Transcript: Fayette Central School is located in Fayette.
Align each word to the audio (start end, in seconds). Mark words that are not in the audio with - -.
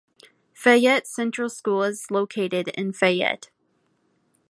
Fayette 0.55 1.05
Central 1.05 1.47
School 1.47 1.83
is 1.83 2.09
located 2.09 2.69
in 2.69 2.91
Fayette. 2.91 3.51